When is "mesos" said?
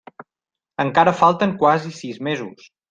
2.31-2.71